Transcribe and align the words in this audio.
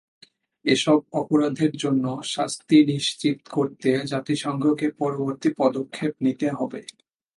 এসব 0.65 0.99
অপরাধের 1.13 1.73
জন্য 1.83 2.05
শাস্তি 2.33 2.77
নিশ্চিত 2.91 3.37
করতে 3.51 3.89
জাতিসংঘকে 4.11 4.87
পরবর্তী 4.99 5.49
পদক্ষেপ 5.59 6.13
নিতে 6.25 6.47
হবে। 6.51 6.81